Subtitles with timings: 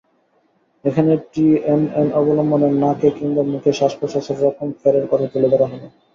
[0.85, 5.87] এখানে টিএনএন অবলম্বনে নাকে কিংবা মুখে শ্বাস-প্রশ্বাসের রকমফেরের কথা তুলে ধরা হলো।